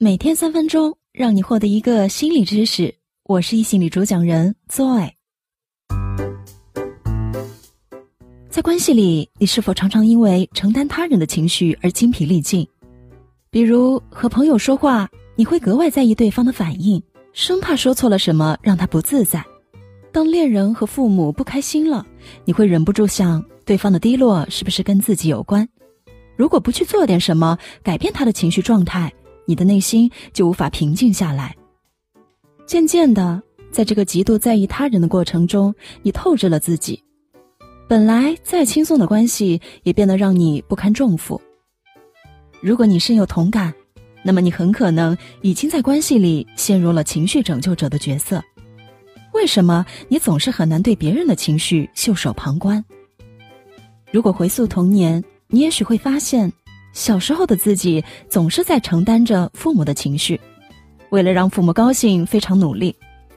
[0.00, 2.94] 每天三分钟，让你获得一个心理知识。
[3.24, 5.10] 我是一心理主讲人 Zoe。
[8.48, 12.64] 在关系里，你是否常常因为承担他人的情绪而精疲力尽？
[13.50, 17.02] 比如和朋友说话，你会格外在意对方的反应，
[17.32, 19.40] 生怕说错了什么让他不自在；
[20.12, 22.06] 当恋人和父母不开心了，
[22.44, 25.68] 你会忍不住想对方的低落是不是跟自己有关？
[26.36, 29.12] 如果不去做点什么改变他的情绪状态，
[29.48, 31.56] 你的内心就无法平静下来。
[32.66, 37.02] 渐渐的，在这个极度在意他人的过程中，你透支了自己。
[37.88, 41.40] 本来再轻松的关系，也变得让你不堪重负。
[42.60, 43.72] 如果你深有同感，
[44.22, 48.44] 那么你很可能已经在关系里陷入了情绪拯救者的角色。
[49.32, 52.84] 为什么你总是很难对别人的情绪袖手旁观？
[54.12, 56.52] 如果回溯童年，你也许会发现。
[56.98, 60.38] 小时候的自己总是在承担着父母的情绪，
[61.10, 62.92] 为了让父母高兴，非常努力，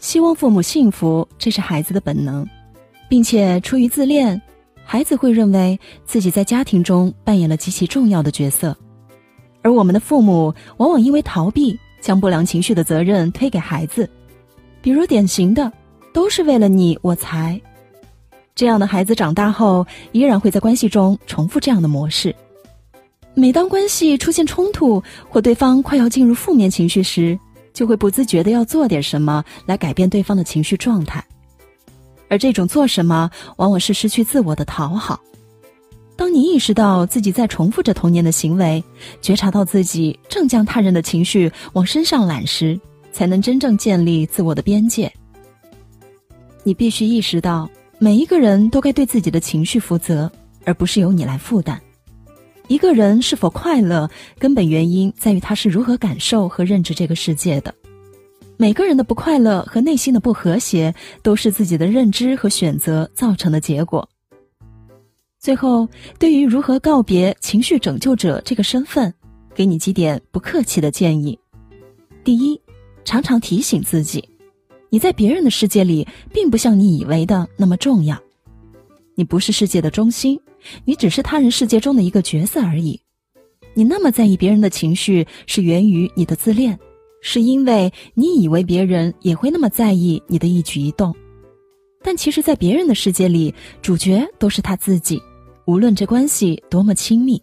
[0.00, 2.44] 希望父母幸福，这是孩子的本能，
[3.08, 4.42] 并且出于自恋，
[4.84, 8.76] 孩子会认为自己在家庭中扮演了极其重要的角色，
[9.62, 14.10] 而我们的父母往往因为逃避，将不良情绪的责任推给孩子，
[14.82, 15.72] 比如典型的
[16.12, 17.58] 都是为了你我才，
[18.56, 22.34] 这样的孩子长大后依然会在关系中重复这样的模式。
[23.36, 27.38] 每当关系出现冲突，或对方快要进入负面情绪时，
[27.72, 31.22] 就会不自觉的要做点什么来改变对方的情绪状态，
[32.28, 35.20] 而这种做什么，往往是失去自我的讨好。
[36.16, 38.82] 当你意识到自己在重复着童年的行为，
[39.20, 42.78] 觉察到自己正将他人的情绪往身上揽时，
[43.10, 45.12] 才能真正建立自我的边界。
[46.62, 50.30] 你必须意识到，每一个人都该对自己的情绪负责，
[50.64, 51.80] 而不是由你来负担。
[52.66, 57.74] 一个人是否快乐，根本原因在于他是如何感受和认知这个世界的。
[58.56, 64.08] 每个人的不快乐和内心的不和谐，都是自己的认知和选择造成的结果。
[65.38, 65.86] 最后，
[66.18, 69.12] 对于如何告别情绪拯救者这个身份，
[69.54, 71.38] 给你几点不客气的建议：
[72.22, 72.58] 第一，
[73.04, 74.26] 常常提醒自己，
[74.88, 78.18] 你在别人的世界里，并不像你以为的那么重要，
[79.16, 80.40] 你不是世界的中心。
[80.84, 83.00] 你只是他人世界中的一个角色而已。
[83.74, 86.78] 你那么在意别人的情绪，是源于你的自恋，
[87.20, 91.12] 是因为你以为别人也会那么在意你的一举一动。
[92.02, 93.52] 但其实，在别人的世界里，
[93.82, 95.20] 主角都是他自己，
[95.66, 97.42] 无论这关系多么亲密。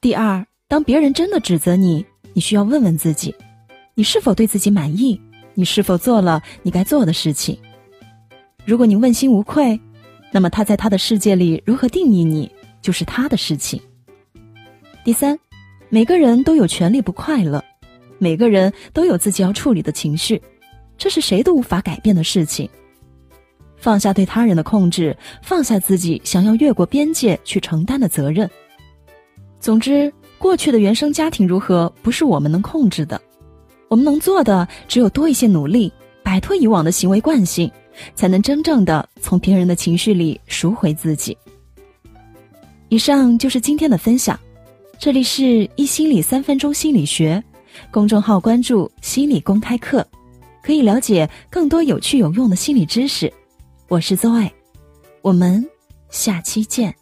[0.00, 3.34] 第二，当别人真的指责你，你需要问问自己：
[3.94, 5.20] 你是否对自己满意？
[5.52, 7.58] 你是否做了你该做的事情？
[8.64, 9.78] 如果你问心无愧。
[10.34, 12.50] 那么他在他的世界里如何定义你，
[12.82, 13.80] 就是他的事情。
[15.04, 15.38] 第三，
[15.90, 17.62] 每个人都有权利不快乐，
[18.18, 20.42] 每个人都有自己要处理的情绪，
[20.98, 22.68] 这是谁都无法改变的事情。
[23.76, 28.50] 放下对他人的控制，放下自己想要越过边界去承担的责任。
[29.60, 33.22] 总之，过去的原生家庭如何，不是我们能控制的，
[33.86, 35.92] 我们能做的只有多一些努力，
[36.24, 37.70] 摆脱以往的行为惯性。
[38.14, 41.36] 才能真正的从别人的情绪里赎回自己。
[42.88, 44.38] 以上就是今天的分享，
[44.98, 47.42] 这里是一心理三分钟心理学
[47.90, 50.06] 公众号，关注心理公开课，
[50.62, 53.32] 可以了解更多有趣有用的心理知识。
[53.88, 54.50] 我是 Zoe，
[55.22, 55.64] 我们
[56.10, 56.94] 下期见。